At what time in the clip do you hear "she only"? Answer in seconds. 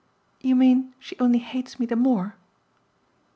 0.97-1.37